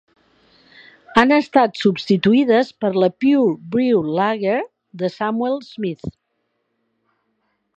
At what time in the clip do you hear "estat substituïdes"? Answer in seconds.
1.35-2.71